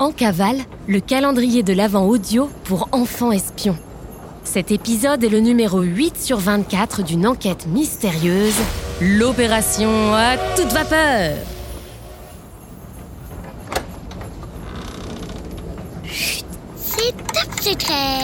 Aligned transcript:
En 0.00 0.12
cavale, 0.12 0.58
le 0.86 1.00
calendrier 1.00 1.64
de 1.64 1.72
l'Avent 1.72 2.06
audio 2.06 2.48
pour 2.62 2.88
enfants 2.92 3.32
espions. 3.32 3.76
Cet 4.44 4.70
épisode 4.70 5.24
est 5.24 5.28
le 5.28 5.40
numéro 5.40 5.80
8 5.80 6.16
sur 6.16 6.38
24 6.38 7.02
d'une 7.02 7.26
enquête 7.26 7.66
mystérieuse, 7.66 8.54
l'opération 9.00 10.14
à 10.14 10.36
toute 10.56 10.72
vapeur. 10.72 11.36
C'est 16.76 17.16
top 17.34 17.60
secret 17.60 18.22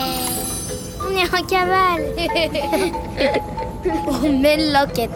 On 1.05 1.11
est 1.11 1.27
en 1.27 1.45
cavale 1.45 2.05
On 4.23 4.39
mène 4.39 4.71
l'enquête 4.71 5.11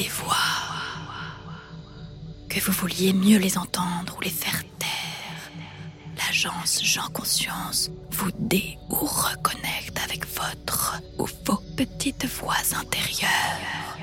des 0.00 0.08
voix. 0.08 0.34
Que 2.48 2.58
vous 2.60 2.72
vouliez 2.72 3.12
mieux 3.12 3.38
les 3.38 3.58
entendre 3.58 4.16
ou 4.16 4.20
les 4.22 4.30
faire 4.30 4.62
taire. 4.78 5.42
L'agence 6.16 6.82
Jean 6.82 7.08
Conscience 7.10 7.90
vous 8.10 8.30
dé 8.38 8.78
ou 8.88 8.94
reconnecte 8.94 9.98
avec 10.02 10.26
votre 10.26 11.02
ou 11.18 11.26
vos 11.44 11.62
petites 11.76 12.26
voix 12.26 12.62
intérieures. 12.80 13.98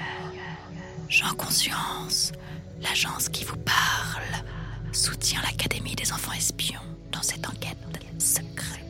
Jean 1.10 1.34
Conscience, 1.34 2.32
l'agence 2.80 3.28
qui 3.30 3.44
vous 3.44 3.58
parle, 3.58 4.44
soutient 4.92 5.42
l'Académie 5.42 5.96
des 5.96 6.14
enfants 6.14 6.34
espions 6.34 6.88
dans 7.12 7.24
cette 7.24 7.48
enquête 7.48 7.78
secrète. 8.20 8.87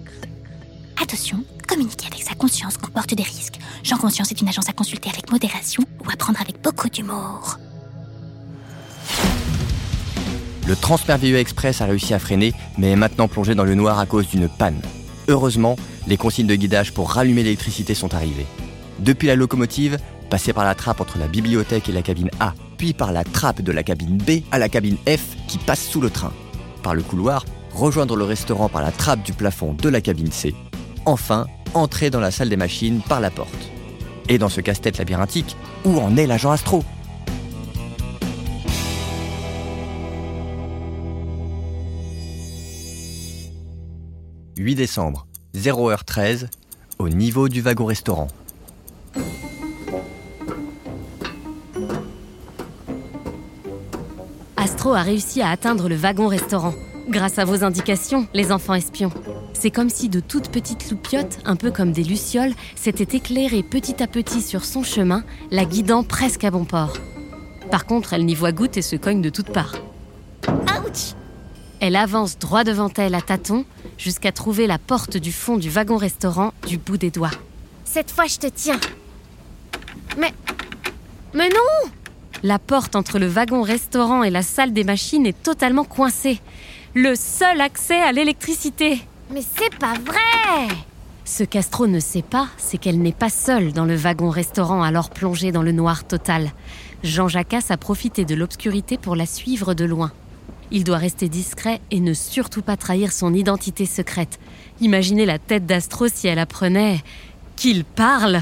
Attention, 1.09 1.41
communiquer 1.69 2.07
avec 2.07 2.21
sa 2.21 2.35
conscience 2.35 2.77
comporte 2.77 3.13
des 3.13 3.23
risques. 3.23 3.59
Jean 3.81 3.95
Conscience 3.95 4.29
est 4.31 4.41
une 4.41 4.49
agence 4.49 4.67
à 4.67 4.73
consulter 4.73 5.09
avec 5.09 5.31
modération 5.31 5.81
ou 6.03 6.09
à 6.11 6.17
prendre 6.17 6.41
avec 6.41 6.61
beaucoup 6.61 6.89
d'humour. 6.89 7.57
Le 10.67 10.75
Transmerveilleux 10.75 11.37
Express 11.37 11.79
a 11.79 11.85
réussi 11.85 12.13
à 12.13 12.19
freiner, 12.19 12.51
mais 12.77 12.91
est 12.91 12.97
maintenant 12.97 13.29
plongé 13.29 13.55
dans 13.55 13.63
le 13.63 13.73
noir 13.73 13.99
à 13.99 14.05
cause 14.05 14.27
d'une 14.27 14.49
panne. 14.49 14.81
Heureusement, 15.29 15.77
les 16.07 16.17
consignes 16.17 16.45
de 16.45 16.55
guidage 16.55 16.93
pour 16.93 17.09
rallumer 17.09 17.43
l'électricité 17.43 17.93
sont 17.93 18.13
arrivées. 18.13 18.45
Depuis 18.99 19.27
la 19.27 19.37
locomotive, 19.37 19.99
passer 20.29 20.51
par 20.51 20.65
la 20.65 20.75
trappe 20.75 20.99
entre 20.99 21.19
la 21.19 21.29
bibliothèque 21.29 21.87
et 21.87 21.93
la 21.93 22.01
cabine 22.01 22.31
A, 22.41 22.53
puis 22.77 22.91
par 22.91 23.13
la 23.13 23.23
trappe 23.23 23.61
de 23.61 23.71
la 23.71 23.83
cabine 23.83 24.17
B 24.17 24.41
à 24.51 24.57
la 24.57 24.67
cabine 24.67 24.97
F 25.07 25.37
qui 25.47 25.57
passe 25.57 25.87
sous 25.87 26.01
le 26.01 26.09
train. 26.09 26.33
Par 26.83 26.95
le 26.95 27.01
couloir, 27.01 27.45
rejoindre 27.73 28.17
le 28.17 28.25
restaurant 28.25 28.67
par 28.67 28.81
la 28.81 28.91
trappe 28.91 29.23
du 29.23 29.31
plafond 29.31 29.73
de 29.73 29.87
la 29.87 30.01
cabine 30.01 30.33
C. 30.33 30.53
Enfin, 31.07 31.47
entrer 31.73 32.09
dans 32.09 32.19
la 32.19 32.31
salle 32.31 32.49
des 32.49 32.57
machines 32.57 32.99
par 32.99 33.21
la 33.21 33.31
porte. 33.31 33.71
Et 34.27 34.37
dans 34.37 34.49
ce 34.49 34.59
casse-tête 34.59 34.97
labyrinthique, 34.97 35.55
où 35.85 35.97
en 35.99 36.17
est 36.17 36.27
l'agent 36.27 36.51
Astro? 36.51 36.83
8 44.57 44.75
décembre, 44.75 45.27
0h13, 45.55 46.49
au 46.99 47.07
niveau 47.07 47.47
du 47.47 47.61
wagon-restaurant. 47.61 48.27
Astro 54.57 54.93
a 54.93 55.03
réussi 55.03 55.41
à 55.41 55.51
atteindre 55.51 55.87
le 55.87 55.95
wagon-restaurant. 55.95 56.73
Grâce 57.07 57.39
à 57.39 57.45
vos 57.45 57.63
indications, 57.63 58.27
les 58.33 58.51
enfants 58.51 58.73
espions. 58.73 59.13
C'est 59.59 59.71
comme 59.71 59.89
si 59.89 60.07
de 60.07 60.19
toutes 60.19 60.49
petites 60.49 60.91
loupiottes, 60.91 61.39
un 61.43 61.55
peu 61.55 61.71
comme 61.71 61.91
des 61.91 62.03
lucioles, 62.03 62.53
s'étaient 62.75 63.17
éclairées 63.17 63.63
petit 63.63 64.03
à 64.03 64.07
petit 64.07 64.43
sur 64.43 64.63
son 64.63 64.83
chemin, 64.83 65.23
la 65.49 65.65
guidant 65.65 66.03
presque 66.03 66.43
à 66.43 66.51
bon 66.51 66.63
port. 66.63 66.93
Par 67.71 67.87
contre, 67.87 68.13
elle 68.13 68.25
n'y 68.25 68.35
voit 68.35 68.51
goutte 68.51 68.77
et 68.77 68.83
se 68.83 68.95
cogne 68.95 69.19
de 69.19 69.31
toutes 69.31 69.51
parts. 69.51 69.73
Ouch 70.47 71.15
Elle 71.79 71.95
avance 71.95 72.37
droit 72.37 72.63
devant 72.63 72.91
elle 72.97 73.15
à 73.15 73.21
tâtons 73.21 73.65
jusqu'à 73.97 74.31
trouver 74.31 74.67
la 74.67 74.77
porte 74.77 75.17
du 75.17 75.31
fond 75.31 75.57
du 75.57 75.71
wagon-restaurant 75.71 76.53
du 76.67 76.77
bout 76.77 76.97
des 76.97 77.09
doigts. 77.09 77.31
Cette 77.83 78.11
fois, 78.11 78.27
je 78.27 78.37
te 78.37 78.47
tiens. 78.47 78.79
Mais... 80.19 80.33
Mais 81.33 81.49
non 81.49 81.89
La 82.43 82.59
porte 82.59 82.95
entre 82.95 83.17
le 83.17 83.27
wagon-restaurant 83.27 84.21
et 84.21 84.29
la 84.29 84.43
salle 84.43 84.71
des 84.71 84.83
machines 84.83 85.25
est 85.25 85.41
totalement 85.41 85.83
coincée. 85.83 86.39
Le 86.93 87.15
seul 87.15 87.59
accès 87.59 87.99
à 87.99 88.11
l'électricité. 88.11 89.01
Mais 89.31 89.41
c'est 89.41 89.75
pas 89.77 89.93
vrai 89.93 90.73
Ce 91.25 91.43
qu'Astro 91.43 91.87
ne 91.87 91.99
sait 91.99 92.21
pas, 92.21 92.47
c'est 92.57 92.77
qu'elle 92.77 92.99
n'est 92.99 93.11
pas 93.11 93.29
seule 93.29 93.73
dans 93.73 93.85
le 93.85 93.95
wagon-restaurant 93.95 94.81
alors 94.81 95.09
plongé 95.09 95.51
dans 95.51 95.63
le 95.63 95.73
noir 95.73 96.05
total. 96.05 96.51
Jean 97.03 97.27
Jacas 97.27 97.65
a 97.69 97.77
profité 97.77 98.25
de 98.25 98.35
l'obscurité 98.35 98.97
pour 98.97 99.15
la 99.15 99.25
suivre 99.25 99.73
de 99.73 99.85
loin. 99.85 100.11
Il 100.71 100.83
doit 100.83 100.97
rester 100.97 101.29
discret 101.29 101.81
et 101.91 101.99
ne 101.99 102.13
surtout 102.13 102.61
pas 102.61 102.77
trahir 102.77 103.11
son 103.11 103.33
identité 103.33 103.85
secrète. 103.85 104.39
Imaginez 104.81 105.25
la 105.25 105.39
tête 105.39 105.65
d'Astro 105.65 106.07
si 106.07 106.27
elle 106.27 106.39
apprenait 106.39 107.03
qu'il 107.55 107.83
parle. 107.83 108.41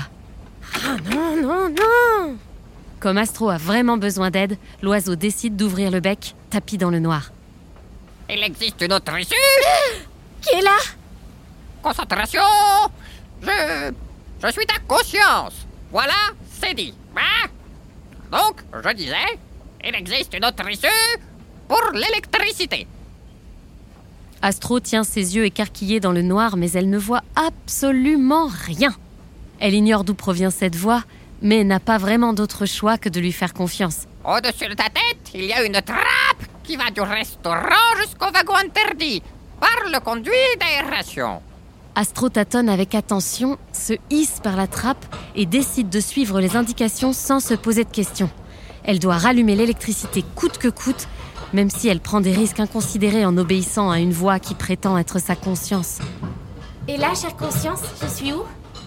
Ah 0.75 0.97
non, 1.11 1.41
non, 1.41 1.69
non 1.69 2.35
Comme 2.99 3.17
Astro 3.17 3.49
a 3.49 3.57
vraiment 3.57 3.97
besoin 3.97 4.31
d'aide, 4.31 4.57
l'oiseau 4.81 5.15
décide 5.15 5.55
d'ouvrir 5.55 5.91
le 5.91 5.99
bec, 5.99 6.35
tapis 6.49 6.77
dans 6.77 6.89
le 6.89 6.99
noir. 6.99 7.31
Il 8.29 8.41
existe 8.43 8.81
une 8.81 8.93
autre 8.93 9.17
issue 9.19 9.35
Qui 10.45 10.57
est 10.57 10.61
là? 10.61 10.77
Concentration 11.81 12.41
Je... 13.41 13.91
Je 14.43 14.51
suis 14.51 14.65
ta 14.65 14.77
conscience 14.87 15.65
Voilà, 15.91 16.13
c'est 16.61 16.73
dit. 16.73 16.93
Hein? 17.17 17.47
Donc, 18.31 18.61
je 18.83 18.93
disais, 18.93 19.39
il 19.83 19.95
existe 19.95 20.33
une 20.35 20.45
autre 20.45 20.69
issue 20.69 20.87
pour 21.67 21.81
l'électricité. 21.93 22.87
Astro 24.41 24.79
tient 24.79 25.03
ses 25.03 25.35
yeux 25.35 25.45
écarquillés 25.45 25.99
dans 25.99 26.11
le 26.11 26.21
noir, 26.21 26.57
mais 26.57 26.71
elle 26.71 26.89
ne 26.89 26.97
voit 26.97 27.23
absolument 27.35 28.47
rien. 28.47 28.93
Elle 29.59 29.73
ignore 29.73 30.03
d'où 30.03 30.13
provient 30.13 30.51
cette 30.51 30.75
voix, 30.75 31.03
mais 31.41 31.63
n'a 31.63 31.79
pas 31.79 31.97
vraiment 31.97 32.33
d'autre 32.33 32.65
choix 32.65 32.97
que 32.97 33.09
de 33.09 33.19
lui 33.19 33.31
faire 33.31 33.53
confiance. 33.53 34.05
Au-dessus 34.23 34.67
de 34.67 34.73
ta 34.73 34.89
tête, 34.89 35.31
il 35.33 35.45
y 35.45 35.53
a 35.53 35.63
une 35.63 35.81
trappe 35.81 36.45
qui 36.63 36.75
va 36.75 36.91
du 36.91 37.01
restaurant 37.01 37.95
jusqu'au 37.99 38.31
wagon 38.31 38.55
interdit 38.55 39.23
par 39.59 39.89
le 39.91 39.99
conduit 39.99 40.33
d'aération. 40.59 41.41
Astro 41.95 42.29
tâtonne 42.29 42.67
avec 42.67 42.93
attention, 42.93 43.57
se 43.71 43.93
hisse 44.09 44.39
par 44.43 44.57
la 44.57 44.67
trappe 44.67 45.05
et 45.33 45.45
décide 45.45 45.89
de 45.89 45.99
suivre 45.99 46.41
les 46.41 46.55
indications 46.55 47.13
sans 47.13 47.39
se 47.39 47.53
poser 47.53 47.85
de 47.85 47.89
questions. 47.89 48.29
Elle 48.83 48.99
doit 48.99 49.17
rallumer 49.17 49.55
l'électricité 49.55 50.23
coûte 50.35 50.57
que 50.57 50.67
coûte, 50.67 51.07
même 51.53 51.69
si 51.69 51.87
elle 51.87 52.01
prend 52.01 52.21
des 52.21 52.33
risques 52.33 52.59
inconsidérés 52.59 53.25
en 53.25 53.37
obéissant 53.37 53.89
à 53.89 53.99
une 53.99 54.11
voix 54.11 54.39
qui 54.39 54.55
prétend 54.55 54.97
être 54.97 55.19
sa 55.19 55.35
conscience. 55.35 55.99
Et 56.87 56.97
là, 56.97 57.15
chère 57.15 57.35
conscience, 57.35 57.81
je 58.01 58.07
suis 58.07 58.33
où? 58.33 58.43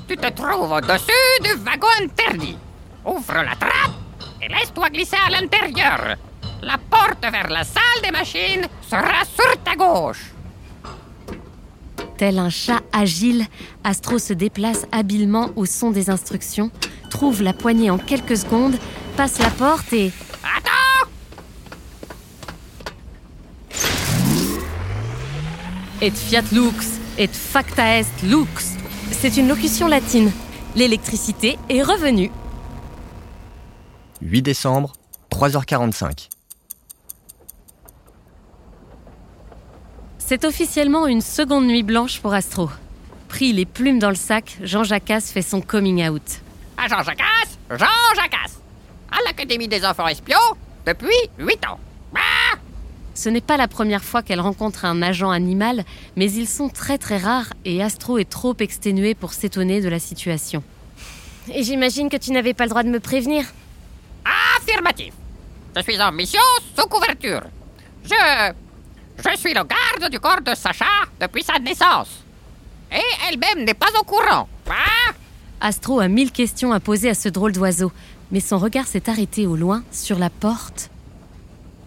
Tu 0.07 0.17
te 0.17 0.31
trouves 0.31 0.71
au-dessus 0.71 1.43
du 1.43 1.55
wagon 1.65 1.87
interdit. 2.03 2.57
Ouvre 3.05 3.43
la 3.43 3.57
trappe 3.57 3.97
et 4.43 4.49
laisse-toi 4.49 4.91
glisser 4.91 5.17
à 5.27 5.31
l'intérieur. 5.31 6.17
La 6.63 6.77
porte 6.79 7.23
vers 7.23 7.49
la 7.49 7.65
salle 7.65 8.03
des 8.03 8.11
machines 8.11 8.67
sera 8.89 9.25
sur 9.25 9.63
ta 9.65 9.75
gauche. 9.75 10.33
Tel 12.19 12.41
un 12.41 12.51
chat 12.51 12.81
agile, 12.93 13.47
Astro 13.85 14.19
se 14.19 14.33
déplace 14.33 14.87
habilement 14.91 15.51
au 15.55 15.67
son 15.67 15.93
des 15.93 16.11
instructions, 16.11 16.73
trouve 17.11 17.45
la 17.45 17.53
poignée 17.53 17.91
en 17.91 17.99
quelques 17.99 18.37
secondes, 18.37 18.75
passe 19.17 19.39
la 19.39 19.51
porte 19.51 19.93
et... 19.93 20.11
Attends 20.43 21.09
Et 26.03 26.11
fiat 26.11 26.43
lux, 26.51 26.99
et 27.19 27.29
facta 27.29 28.01
est 28.01 28.23
lux. 28.25 28.77
C'est 29.13 29.37
une 29.37 29.47
locution 29.47 29.87
latine. 29.87 30.33
L'électricité 30.75 31.57
est 31.69 31.83
revenue. 31.83 32.33
8 34.23 34.43
décembre, 34.43 34.93
3h45. 35.31 36.29
C'est 40.29 40.45
officiellement 40.45 41.07
une 41.07 41.23
seconde 41.23 41.65
nuit 41.65 41.83
blanche 41.83 42.21
pour 42.21 42.35
Astro. 42.35 42.69
Pris 43.29 43.55
les 43.55 43.65
plumes 43.65 43.99
dans 43.99 44.11
le 44.11 44.15
sac, 44.15 44.59
Jean 44.63 44.85
Jacas 44.85 45.23
fait 45.23 45.41
son 45.41 45.63
coming 45.63 46.07
out. 46.07 46.43
À 46.77 46.87
Jean 46.87 47.03
Jacasse, 47.03 47.59
Jean 47.71 48.15
Jacasse, 48.15 48.61
à 49.11 49.17
l'Académie 49.25 49.69
des 49.69 49.87
enfants 49.87 50.07
espions 50.07 50.37
depuis 50.85 51.17
8 51.39 51.67
ans. 51.69 51.81
Ah 52.15 52.59
Ce 53.15 53.31
n'est 53.31 53.41
pas 53.41 53.57
la 53.57 53.69
première 53.69 54.05
fois 54.05 54.23
qu'elle 54.23 54.43
rencontre 54.43 54.85
un 54.85 55.01
agent 55.01 55.31
animal, 55.31 55.87
mais 56.15 56.31
ils 56.31 56.47
sont 56.47 56.69
très 56.69 56.99
très 56.99 57.17
rares 57.17 57.55
et 57.65 57.83
Astro 57.83 58.19
est 58.19 58.29
trop 58.29 58.55
exténué 58.59 59.15
pour 59.15 59.33
s'étonner 59.33 59.81
de 59.81 59.89
la 59.89 59.99
situation. 59.99 60.63
Et 61.55 61.63
j'imagine 61.63 62.11
que 62.11 62.19
tu 62.19 62.33
n'avais 62.33 62.53
pas 62.53 62.65
le 62.65 62.71
droit 62.71 62.83
de 62.83 62.91
me 62.91 63.01
prévenir. 63.01 63.47
Affirmatif. 64.59 65.15
Je 65.75 65.81
suis 65.81 65.99
en 65.99 66.13
mission 66.13 66.43
sous 66.77 66.87
couverture. 66.87 67.45
Je. 68.05 68.68
Je 69.19 69.37
suis 69.37 69.55
le 69.55 69.65
garde 69.65 70.11
du 70.11 70.21
corps 70.21 70.41
de 70.41 70.55
Sacha 70.55 70.85
depuis 71.21 71.43
sa 71.43 71.59
naissance. 71.59 72.09
Et 72.93 73.03
elle-même 73.29 73.65
n'est 73.65 73.75
pas 73.75 73.91
au 74.01 74.05
courant. 74.05 74.49
Ah 74.71 75.13
Astro 75.61 76.01
a 76.01 76.09
mille 76.09 76.31
questions 76.31 76.73
à 76.73 76.81
poser 76.81 77.11
à 77.11 77.15
ce 77.15 77.29
drôle 77.29 77.53
d'oiseau, 77.53 77.91
mais 78.31 78.41
son 78.41 78.59
regard 78.59 78.87
s'est 78.87 79.11
arrêté 79.11 79.47
au 79.47 79.57
loin, 79.57 79.83
sur 79.91 80.19
la 80.19 80.31
porte. 80.31 80.91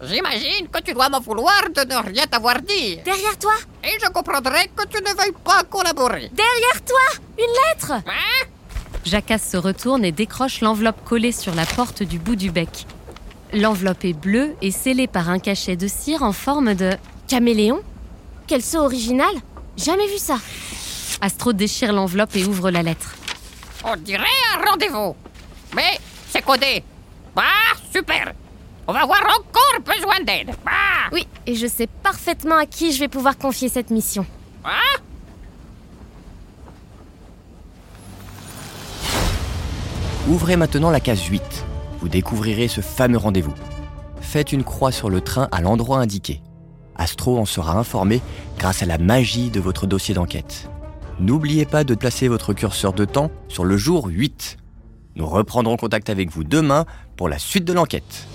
J'imagine 0.02 0.68
que 0.68 0.82
tu 0.82 0.92
dois 0.92 1.08
m'en 1.08 1.20
vouloir 1.20 1.62
de 1.74 1.80
ne 1.80 1.94
rien 1.94 2.26
t'avoir 2.26 2.60
dit. 2.60 2.96
Derrière 3.04 3.38
toi? 3.38 3.54
Et 3.84 3.98
je 4.02 4.10
comprendrai 4.10 4.70
que 4.76 4.86
tu 4.88 5.02
ne 5.02 5.16
veuilles 5.16 5.32
pas 5.44 5.62
collaborer. 5.64 6.30
Derrière 6.34 6.84
toi? 6.84 7.22
Une 7.38 7.54
lettre? 7.70 7.92
Hein? 7.92 8.46
Jacasse 9.04 9.48
se 9.48 9.56
retourne 9.56 10.04
et 10.04 10.12
décroche 10.12 10.60
l'enveloppe 10.60 11.04
collée 11.04 11.32
sur 11.32 11.54
la 11.54 11.64
porte 11.64 12.02
du 12.02 12.18
bout 12.18 12.36
du 12.36 12.50
bec. 12.50 12.86
L'enveloppe 13.52 14.04
est 14.04 14.12
bleue 14.12 14.54
et 14.60 14.70
scellée 14.70 15.06
par 15.06 15.30
un 15.30 15.38
cachet 15.38 15.76
de 15.76 15.88
cire 15.88 16.22
en 16.22 16.32
forme 16.32 16.74
de... 16.74 16.90
Caméléon? 17.32 17.80
Quel 18.46 18.60
saut 18.60 18.80
original? 18.80 19.32
Jamais 19.78 20.06
vu 20.06 20.18
ça. 20.18 20.36
Astro 21.22 21.54
déchire 21.54 21.90
l'enveloppe 21.94 22.36
et 22.36 22.44
ouvre 22.44 22.70
la 22.70 22.82
lettre. 22.82 23.14
On 23.86 23.96
dirait 23.96 24.26
un 24.54 24.70
rendez-vous. 24.70 25.16
Mais 25.74 25.98
c'est 26.28 26.42
codé. 26.42 26.84
Bah, 27.34 27.44
super. 27.90 28.34
On 28.86 28.92
va 28.92 29.04
avoir 29.04 29.22
encore 29.22 29.80
besoin 29.82 30.20
d'aide. 30.26 30.54
Bah, 30.62 30.72
Oui, 31.10 31.26
et 31.46 31.54
je 31.54 31.66
sais 31.66 31.86
parfaitement 32.02 32.56
à 32.56 32.66
qui 32.66 32.92
je 32.92 32.98
vais 33.00 33.08
pouvoir 33.08 33.38
confier 33.38 33.70
cette 33.70 33.88
mission. 33.88 34.26
hein? 34.66 35.00
Ouvrez 40.28 40.56
maintenant 40.56 40.90
la 40.90 41.00
case 41.00 41.24
8. 41.24 41.42
Vous 41.98 42.10
découvrirez 42.10 42.68
ce 42.68 42.82
fameux 42.82 43.16
rendez-vous. 43.16 43.54
Faites 44.20 44.52
une 44.52 44.64
croix 44.64 44.92
sur 44.92 45.08
le 45.08 45.22
train 45.22 45.48
à 45.50 45.62
l'endroit 45.62 45.96
indiqué. 45.96 46.42
Astro 46.96 47.38
en 47.38 47.44
sera 47.44 47.78
informé 47.78 48.20
grâce 48.58 48.82
à 48.82 48.86
la 48.86 48.98
magie 48.98 49.50
de 49.50 49.60
votre 49.60 49.86
dossier 49.86 50.14
d'enquête. 50.14 50.70
N'oubliez 51.20 51.64
pas 51.64 51.84
de 51.84 51.94
placer 51.94 52.28
votre 52.28 52.52
curseur 52.52 52.92
de 52.92 53.04
temps 53.04 53.30
sur 53.48 53.64
le 53.64 53.76
jour 53.76 54.06
8. 54.06 54.58
Nous 55.16 55.26
reprendrons 55.26 55.76
contact 55.76 56.10
avec 56.10 56.30
vous 56.30 56.44
demain 56.44 56.86
pour 57.16 57.28
la 57.28 57.38
suite 57.38 57.64
de 57.64 57.72
l'enquête. 57.72 58.26